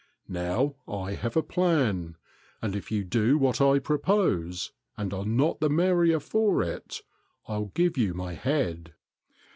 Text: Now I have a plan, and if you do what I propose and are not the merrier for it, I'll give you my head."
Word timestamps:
Now 0.27 0.77
I 0.87 1.11
have 1.13 1.35
a 1.37 1.43
plan, 1.43 2.15
and 2.59 2.75
if 2.75 2.89
you 2.89 3.03
do 3.03 3.37
what 3.37 3.61
I 3.61 3.77
propose 3.77 4.71
and 4.97 5.13
are 5.13 5.27
not 5.27 5.59
the 5.59 5.69
merrier 5.69 6.19
for 6.19 6.63
it, 6.63 7.03
I'll 7.47 7.65
give 7.75 7.99
you 7.99 8.15
my 8.15 8.33
head." 8.33 8.95